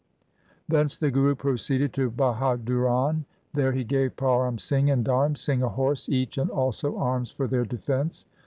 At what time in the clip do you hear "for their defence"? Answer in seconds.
7.29-8.25